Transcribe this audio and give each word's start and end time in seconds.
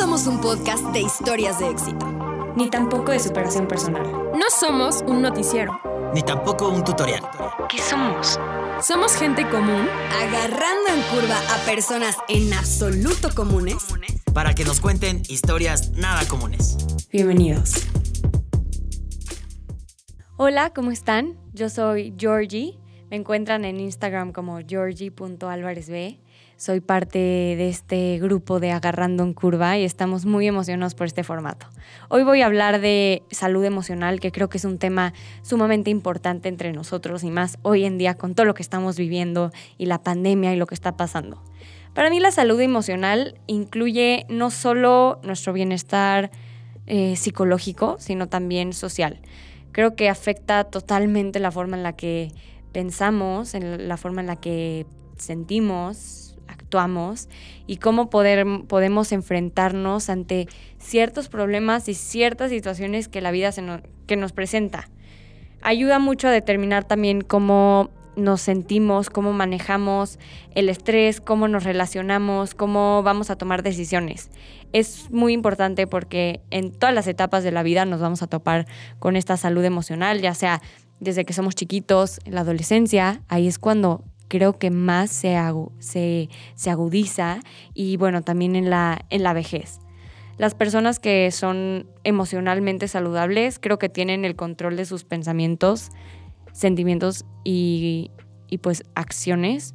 somos 0.00 0.26
un 0.26 0.40
podcast 0.40 0.82
de 0.94 1.00
historias 1.02 1.58
de 1.58 1.68
éxito. 1.68 2.06
Ni 2.56 2.70
tampoco 2.70 3.12
de 3.12 3.20
superación 3.20 3.68
personal. 3.68 4.02
No 4.32 4.46
somos 4.48 5.02
un 5.06 5.20
noticiero. 5.20 5.78
Ni 6.14 6.22
tampoco 6.22 6.70
un 6.70 6.82
tutorial. 6.82 7.20
¿Qué 7.68 7.76
somos? 7.82 8.40
Somos 8.80 9.14
gente 9.14 9.46
común. 9.50 9.86
Agarrando 10.22 10.88
en 10.88 11.02
curva 11.02 11.36
a 11.52 11.66
personas 11.66 12.16
en 12.30 12.50
absoluto 12.54 13.28
comunes. 13.34 13.76
Para 14.32 14.54
que 14.54 14.64
nos 14.64 14.80
cuenten 14.80 15.20
historias 15.28 15.90
nada 15.90 16.26
comunes. 16.28 16.78
Bienvenidos. 17.12 17.86
Hola, 20.38 20.70
¿cómo 20.70 20.92
están? 20.92 21.38
Yo 21.52 21.68
soy 21.68 22.14
Georgie. 22.16 22.78
Me 23.10 23.16
encuentran 23.16 23.66
en 23.66 23.78
Instagram 23.78 24.32
como 24.32 24.60
georgie.alvarezb. 24.66 26.16
Soy 26.60 26.82
parte 26.82 27.18
de 27.18 27.70
este 27.70 28.18
grupo 28.18 28.60
de 28.60 28.70
Agarrando 28.70 29.22
en 29.22 29.32
Curva 29.32 29.78
y 29.78 29.84
estamos 29.86 30.26
muy 30.26 30.46
emocionados 30.46 30.94
por 30.94 31.06
este 31.06 31.24
formato. 31.24 31.66
Hoy 32.10 32.22
voy 32.22 32.42
a 32.42 32.46
hablar 32.46 32.82
de 32.82 33.22
salud 33.30 33.64
emocional, 33.64 34.20
que 34.20 34.30
creo 34.30 34.50
que 34.50 34.58
es 34.58 34.66
un 34.66 34.76
tema 34.76 35.14
sumamente 35.40 35.88
importante 35.88 36.50
entre 36.50 36.74
nosotros 36.74 37.24
y 37.24 37.30
más 37.30 37.56
hoy 37.62 37.86
en 37.86 37.96
día 37.96 38.18
con 38.18 38.34
todo 38.34 38.44
lo 38.44 38.52
que 38.52 38.62
estamos 38.62 38.98
viviendo 38.98 39.52
y 39.78 39.86
la 39.86 40.02
pandemia 40.02 40.52
y 40.52 40.58
lo 40.58 40.66
que 40.66 40.74
está 40.74 40.98
pasando. 40.98 41.42
Para 41.94 42.10
mí 42.10 42.20
la 42.20 42.30
salud 42.30 42.60
emocional 42.60 43.40
incluye 43.46 44.26
no 44.28 44.50
solo 44.50 45.18
nuestro 45.22 45.54
bienestar 45.54 46.30
eh, 46.86 47.16
psicológico, 47.16 47.96
sino 48.00 48.28
también 48.28 48.74
social. 48.74 49.22
Creo 49.72 49.96
que 49.96 50.10
afecta 50.10 50.64
totalmente 50.64 51.40
la 51.40 51.52
forma 51.52 51.78
en 51.78 51.84
la 51.84 51.96
que 51.96 52.32
pensamos, 52.70 53.54
en 53.54 53.88
la 53.88 53.96
forma 53.96 54.20
en 54.20 54.26
la 54.26 54.36
que 54.36 54.84
sentimos, 55.16 56.29
y 57.66 57.76
cómo 57.76 58.10
poder, 58.10 58.46
podemos 58.68 59.12
enfrentarnos 59.12 60.08
ante 60.08 60.48
ciertos 60.78 61.28
problemas 61.28 61.88
y 61.88 61.94
ciertas 61.94 62.50
situaciones 62.50 63.08
que 63.08 63.20
la 63.20 63.30
vida 63.30 63.50
que 64.06 64.16
nos 64.16 64.32
presenta. 64.32 64.88
Ayuda 65.62 65.98
mucho 65.98 66.28
a 66.28 66.30
determinar 66.30 66.84
también 66.84 67.20
cómo 67.20 67.90
nos 68.16 68.40
sentimos, 68.40 69.10
cómo 69.10 69.32
manejamos 69.32 70.18
el 70.54 70.68
estrés, 70.68 71.20
cómo 71.20 71.48
nos 71.48 71.64
relacionamos, 71.64 72.54
cómo 72.54 73.02
vamos 73.02 73.30
a 73.30 73.36
tomar 73.36 73.62
decisiones. 73.62 74.30
Es 74.72 75.10
muy 75.10 75.32
importante 75.32 75.86
porque 75.86 76.40
en 76.50 76.72
todas 76.72 76.94
las 76.94 77.06
etapas 77.06 77.44
de 77.44 77.52
la 77.52 77.62
vida 77.62 77.84
nos 77.84 78.00
vamos 78.00 78.22
a 78.22 78.26
topar 78.26 78.66
con 78.98 79.16
esta 79.16 79.36
salud 79.36 79.64
emocional, 79.64 80.20
ya 80.20 80.34
sea 80.34 80.60
desde 81.00 81.24
que 81.24 81.32
somos 81.32 81.54
chiquitos, 81.54 82.20
en 82.24 82.34
la 82.34 82.42
adolescencia, 82.42 83.22
ahí 83.28 83.48
es 83.48 83.58
cuando 83.58 84.04
creo 84.30 84.58
que 84.58 84.70
más 84.70 85.10
se, 85.10 85.36
se, 85.80 86.70
agudiza 86.70 87.40
y 87.74 87.96
bueno, 87.96 88.22
también 88.22 88.54
en 88.54 88.70
la, 88.70 89.04
en 89.10 89.24
la 89.24 89.32
vejez. 89.32 89.80
Las 90.38 90.54
personas 90.54 91.00
que 91.00 91.30
son 91.32 91.86
emocionalmente 92.04 92.88
saludables 92.88 93.58
creo 93.58 93.78
que 93.78 93.88
tienen 93.90 94.24
el 94.24 94.36
control 94.36 94.76
de 94.76 94.86
sus 94.86 95.04
pensamientos, 95.04 95.90
sentimientos 96.52 97.26
y, 97.44 98.12
y 98.48 98.58
pues 98.58 98.84
acciones, 98.94 99.74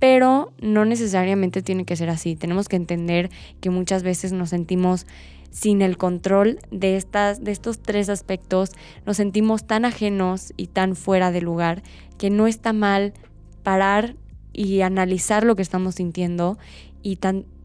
pero 0.00 0.52
no 0.60 0.86
necesariamente 0.86 1.62
tiene 1.62 1.84
que 1.84 1.94
ser 1.94 2.08
así. 2.08 2.34
Tenemos 2.34 2.68
que 2.68 2.76
entender 2.76 3.30
que 3.60 3.68
muchas 3.68 4.02
veces 4.02 4.32
nos 4.32 4.48
sentimos 4.48 5.06
sin 5.50 5.82
el 5.82 5.98
control 5.98 6.60
de, 6.70 6.96
estas, 6.96 7.44
de 7.44 7.52
estos 7.52 7.78
tres 7.78 8.08
aspectos, 8.08 8.70
nos 9.04 9.18
sentimos 9.18 9.66
tan 9.66 9.84
ajenos 9.84 10.54
y 10.56 10.68
tan 10.68 10.96
fuera 10.96 11.30
de 11.30 11.42
lugar 11.42 11.82
que 12.16 12.30
no 12.30 12.46
está 12.46 12.72
mal 12.72 13.12
parar 13.62 14.16
y 14.52 14.82
analizar 14.82 15.44
lo 15.44 15.56
que 15.56 15.62
estamos 15.62 15.96
sintiendo 15.96 16.58
y 17.02 17.18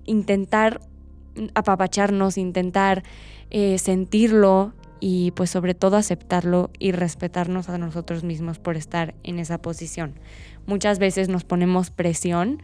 intentar 0.05 0.81
apapacharnos, 1.53 2.37
intentar 2.37 3.03
eh, 3.49 3.77
sentirlo 3.77 4.73
y 4.99 5.31
pues 5.31 5.49
sobre 5.49 5.75
todo 5.75 5.97
aceptarlo 5.97 6.71
y 6.79 6.91
respetarnos 6.91 7.69
a 7.69 7.77
nosotros 7.77 8.23
mismos 8.23 8.59
por 8.59 8.77
estar 8.77 9.13
en 9.23 9.39
esa 9.39 9.59
posición. 9.59 10.19
Muchas 10.65 10.99
veces 10.99 11.29
nos 11.29 11.43
ponemos 11.43 11.91
presión 11.91 12.61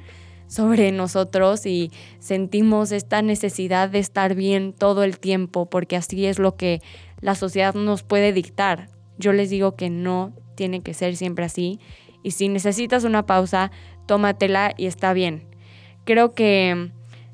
sobre 0.48 0.92
nosotros 0.92 1.66
y 1.66 1.92
sentimos 2.20 2.92
esta 2.92 3.22
necesidad 3.22 3.90
de 3.90 4.00
estar 4.00 4.36
bien 4.36 4.74
todo 4.74 5.04
el 5.04 5.20
tiempo 5.20 5.70
porque 5.70 5.96
así 5.96 6.26
es 6.26 6.40
lo 6.40 6.56
que 6.56 6.82
la 7.22 7.36
sociedad 7.36 7.76
nos 7.76 8.04
puede 8.04 8.34
dictar. 8.34 8.90
Yo 9.18 9.32
les 9.32 9.50
digo 9.50 9.76
que 9.76 9.90
no 9.90 10.34
tiene 10.56 10.82
que 10.82 10.94
ser 10.94 11.16
siempre 11.16 11.46
así 11.46 11.80
y 12.24 12.32
si 12.32 12.50
necesitas 12.50 13.04
una 13.04 13.26
pausa, 13.26 13.72
tómatela 14.08 14.74
y 14.78 14.88
está 14.88 15.14
bien. 15.14 15.48
Creo 16.06 16.34
que 16.34 16.92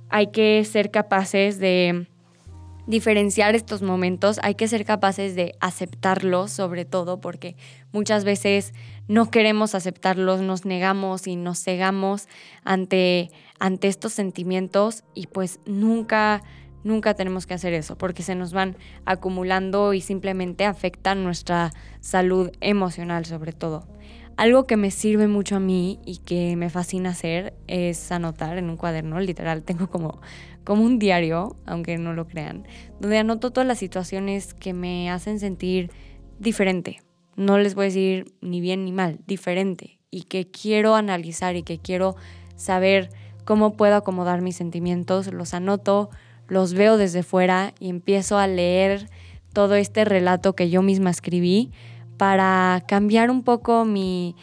hay 0.10 0.28
que 0.28 0.66
ser 0.66 0.92
capaces 0.92 1.60
de 1.60 2.08
diferenciar 2.90 3.54
estos 3.54 3.84
momentos, 3.84 4.40
hay 4.42 4.56
que 4.56 4.68
ser 4.68 4.84
capaces 4.84 5.36
de 5.36 5.54
aceptarlos 5.60 6.52
sobre 6.52 6.86
todo 6.86 7.22
porque 7.22 7.56
muchas 7.92 8.24
veces 8.24 8.74
no 9.08 9.30
queremos 9.30 9.76
aceptarlos, 9.76 10.42
nos 10.42 10.66
negamos 10.66 11.28
y 11.28 11.36
nos 11.36 11.64
cegamos 11.64 12.28
ante, 12.64 13.30
ante 13.60 13.90
estos 13.90 14.14
sentimientos 14.14 15.04
y 15.14 15.28
pues 15.28 15.60
nunca, 15.68 16.42
nunca 16.84 17.14
tenemos 17.14 17.46
que 17.46 17.54
hacer 17.54 17.74
eso 17.74 17.96
porque 17.96 18.24
se 18.24 18.34
nos 18.34 18.54
van 18.54 18.76
acumulando 19.06 19.94
y 19.94 20.02
simplemente 20.02 20.66
afectan 20.66 21.24
nuestra 21.24 21.72
salud 22.00 22.50
emocional 22.60 23.26
sobre 23.26 23.54
todo. 23.54 23.88
Algo 24.40 24.66
que 24.68 24.78
me 24.78 24.90
sirve 24.90 25.28
mucho 25.28 25.58
a 25.58 25.60
mí 25.60 26.00
y 26.06 26.20
que 26.20 26.56
me 26.56 26.70
fascina 26.70 27.10
hacer 27.10 27.56
es 27.68 28.10
anotar 28.10 28.58
en 28.58 28.70
un 28.70 28.78
cuaderno, 28.78 29.20
literal, 29.20 29.64
tengo 29.66 29.90
como, 29.90 30.22
como 30.64 30.86
un 30.86 30.98
diario, 30.98 31.58
aunque 31.66 31.98
no 31.98 32.14
lo 32.14 32.26
crean, 32.26 32.66
donde 33.02 33.18
anoto 33.18 33.52
todas 33.52 33.68
las 33.68 33.80
situaciones 33.80 34.54
que 34.54 34.72
me 34.72 35.12
hacen 35.12 35.42
sentir 35.42 35.92
diferente. 36.40 37.02
No 37.36 37.58
les 37.58 37.76
voy 37.76 37.84
a 37.84 37.86
decir 37.88 38.34
ni 38.40 38.62
bien 38.62 38.86
ni 38.86 38.94
mal, 38.94 39.20
diferente. 39.28 40.00
Y 40.10 40.24
que 40.24 40.50
quiero 40.50 40.96
analizar 40.96 41.58
y 41.58 41.64
que 41.64 41.78
quiero 41.78 42.16
saber 42.56 43.10
cómo 43.44 43.76
puedo 43.76 43.98
acomodar 43.98 44.42
mis 44.42 44.56
sentimientos. 44.56 45.34
Los 45.34 45.54
anoto, 45.54 46.12
los 46.48 46.74
veo 46.74 46.96
desde 46.96 47.24
fuera 47.24 47.74
y 47.78 47.90
empiezo 47.90 48.38
a 48.38 48.48
leer 48.48 49.10
todo 49.52 49.76
este 49.76 50.06
relato 50.06 50.56
que 50.56 50.70
yo 50.70 50.82
misma 50.82 51.10
escribí 51.10 51.72
para 52.20 52.84
cambiar 52.86 53.32
un 53.32 53.44
poco 53.44 53.86
mi, 53.86 54.36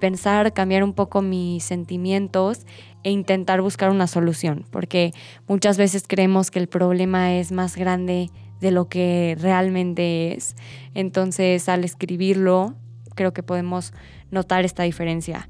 pensar, 0.00 0.52
cambiar 0.52 0.82
un 0.82 0.94
poco 0.94 1.22
mis 1.22 1.62
sentimientos 1.62 2.66
e 3.04 3.12
intentar 3.12 3.62
buscar 3.62 3.90
una 3.90 4.08
solución, 4.08 4.66
porque 4.72 5.12
muchas 5.46 5.78
veces 5.78 6.04
creemos 6.08 6.50
que 6.50 6.58
el 6.58 6.66
problema 6.66 7.32
es 7.34 7.52
más 7.52 7.76
grande 7.76 8.30
de 8.60 8.72
lo 8.72 8.88
que 8.88 9.36
realmente 9.40 10.34
es. 10.34 10.56
Entonces, 10.92 11.68
al 11.68 11.84
escribirlo, 11.84 12.74
creo 13.14 13.32
que 13.32 13.44
podemos 13.44 13.94
notar 14.32 14.64
esta 14.64 14.82
diferencia. 14.82 15.48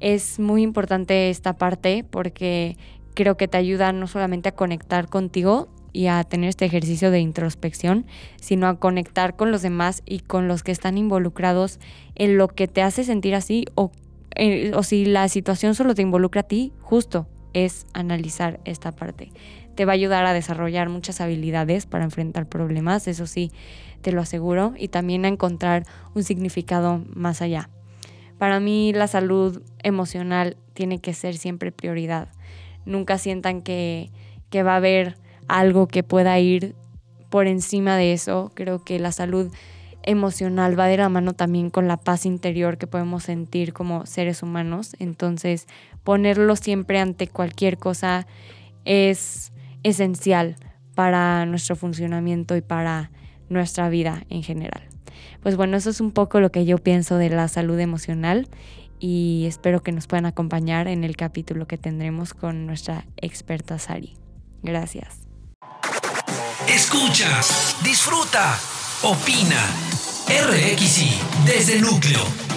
Es 0.00 0.40
muy 0.40 0.62
importante 0.62 1.30
esta 1.30 1.52
parte 1.52 2.04
porque 2.10 2.76
creo 3.14 3.36
que 3.36 3.46
te 3.46 3.56
ayuda 3.56 3.92
no 3.92 4.08
solamente 4.08 4.48
a 4.48 4.56
conectar 4.56 5.08
contigo, 5.08 5.68
y 5.92 6.06
a 6.06 6.22
tener 6.24 6.48
este 6.48 6.64
ejercicio 6.64 7.10
de 7.10 7.20
introspección, 7.20 8.06
sino 8.40 8.66
a 8.68 8.78
conectar 8.78 9.36
con 9.36 9.50
los 9.50 9.62
demás 9.62 10.02
y 10.06 10.20
con 10.20 10.48
los 10.48 10.62
que 10.62 10.72
están 10.72 10.98
involucrados 10.98 11.78
en 12.14 12.36
lo 12.36 12.48
que 12.48 12.68
te 12.68 12.82
hace 12.82 13.04
sentir 13.04 13.34
así 13.34 13.66
o, 13.74 13.90
eh, 14.34 14.72
o 14.74 14.82
si 14.82 15.04
la 15.04 15.28
situación 15.28 15.74
solo 15.74 15.94
te 15.94 16.02
involucra 16.02 16.42
a 16.42 16.44
ti, 16.44 16.72
justo 16.80 17.26
es 17.52 17.86
analizar 17.92 18.60
esta 18.64 18.92
parte. 18.92 19.32
Te 19.74 19.84
va 19.84 19.92
a 19.92 19.94
ayudar 19.94 20.26
a 20.26 20.32
desarrollar 20.32 20.88
muchas 20.88 21.20
habilidades 21.20 21.86
para 21.86 22.04
enfrentar 22.04 22.46
problemas, 22.46 23.08
eso 23.08 23.26
sí, 23.26 23.50
te 24.02 24.12
lo 24.12 24.20
aseguro, 24.20 24.74
y 24.76 24.88
también 24.88 25.24
a 25.24 25.28
encontrar 25.28 25.84
un 26.14 26.22
significado 26.22 27.02
más 27.14 27.42
allá. 27.42 27.70
Para 28.38 28.60
mí 28.60 28.92
la 28.94 29.06
salud 29.06 29.62
emocional 29.82 30.56
tiene 30.72 30.98
que 30.98 31.12
ser 31.12 31.36
siempre 31.36 31.72
prioridad. 31.72 32.28
Nunca 32.86 33.18
sientan 33.18 33.60
que, 33.60 34.10
que 34.48 34.62
va 34.62 34.72
a 34.72 34.76
haber 34.76 35.16
algo 35.48 35.86
que 35.86 36.02
pueda 36.02 36.38
ir 36.38 36.74
por 37.30 37.46
encima 37.46 37.96
de 37.96 38.12
eso. 38.12 38.52
Creo 38.54 38.84
que 38.84 38.98
la 38.98 39.12
salud 39.12 39.52
emocional 40.02 40.78
va 40.78 40.86
de 40.86 40.96
la 40.96 41.08
mano 41.08 41.34
también 41.34 41.70
con 41.70 41.86
la 41.86 41.96
paz 41.96 42.26
interior 42.26 42.78
que 42.78 42.86
podemos 42.86 43.24
sentir 43.24 43.72
como 43.72 44.06
seres 44.06 44.42
humanos. 44.42 44.96
Entonces, 44.98 45.66
ponerlo 46.04 46.56
siempre 46.56 46.98
ante 46.98 47.28
cualquier 47.28 47.78
cosa 47.78 48.26
es 48.84 49.52
esencial 49.82 50.56
para 50.94 51.46
nuestro 51.46 51.76
funcionamiento 51.76 52.56
y 52.56 52.60
para 52.60 53.10
nuestra 53.48 53.88
vida 53.88 54.24
en 54.28 54.42
general. 54.42 54.82
Pues 55.42 55.56
bueno, 55.56 55.76
eso 55.76 55.90
es 55.90 56.00
un 56.00 56.12
poco 56.12 56.40
lo 56.40 56.50
que 56.52 56.64
yo 56.64 56.78
pienso 56.78 57.16
de 57.16 57.30
la 57.30 57.48
salud 57.48 57.78
emocional 57.78 58.48
y 58.98 59.44
espero 59.46 59.82
que 59.82 59.92
nos 59.92 60.06
puedan 60.06 60.26
acompañar 60.26 60.86
en 60.86 61.04
el 61.04 61.16
capítulo 61.16 61.66
que 61.66 61.78
tendremos 61.78 62.34
con 62.34 62.66
nuestra 62.66 63.06
experta 63.16 63.78
Sari. 63.78 64.14
Gracias. 64.62 65.29
Escucha, 66.74 67.40
disfruta, 67.82 68.56
opina. 69.02 69.60
RXI 70.28 71.20
desde 71.44 71.74
el 71.74 71.82
núcleo 71.82 72.49